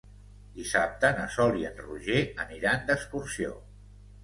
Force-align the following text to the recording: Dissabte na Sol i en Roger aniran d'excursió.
Dissabte 0.53 1.11
na 1.19 1.27
Sol 1.35 1.59
i 1.65 1.67
en 1.69 1.77
Roger 1.83 2.23
aniran 2.47 2.83
d'excursió. 2.91 3.57